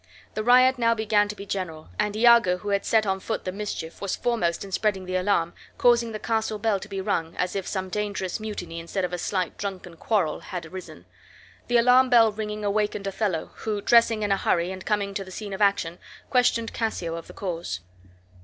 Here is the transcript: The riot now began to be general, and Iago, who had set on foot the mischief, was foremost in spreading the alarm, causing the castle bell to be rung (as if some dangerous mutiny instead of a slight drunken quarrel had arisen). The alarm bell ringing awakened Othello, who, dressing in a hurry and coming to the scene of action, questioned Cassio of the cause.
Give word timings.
The 0.33 0.43
riot 0.43 0.79
now 0.79 0.95
began 0.95 1.27
to 1.27 1.35
be 1.35 1.45
general, 1.45 1.89
and 1.99 2.15
Iago, 2.15 2.57
who 2.57 2.69
had 2.69 2.85
set 2.85 3.05
on 3.05 3.19
foot 3.19 3.45
the 3.45 3.51
mischief, 3.51 4.01
was 4.01 4.15
foremost 4.15 4.63
in 4.63 4.71
spreading 4.71 5.05
the 5.05 5.15
alarm, 5.15 5.53
causing 5.77 6.11
the 6.11 6.17
castle 6.17 6.57
bell 6.57 6.79
to 6.79 6.87
be 6.89 6.99
rung 6.99 7.35
(as 7.37 7.55
if 7.55 7.67
some 7.67 7.87
dangerous 7.89 8.39
mutiny 8.39 8.79
instead 8.79 9.05
of 9.05 9.13
a 9.13 9.19
slight 9.19 9.59
drunken 9.59 9.95
quarrel 9.97 10.39
had 10.39 10.65
arisen). 10.65 11.05
The 11.67 11.77
alarm 11.77 12.09
bell 12.09 12.31
ringing 12.31 12.65
awakened 12.65 13.05
Othello, 13.05 13.51
who, 13.57 13.79
dressing 13.79 14.23
in 14.23 14.31
a 14.31 14.37
hurry 14.37 14.71
and 14.71 14.83
coming 14.83 15.13
to 15.13 15.23
the 15.23 15.29
scene 15.29 15.53
of 15.53 15.61
action, 15.61 15.99
questioned 16.31 16.73
Cassio 16.73 17.13
of 17.13 17.27
the 17.27 17.33
cause. 17.33 17.81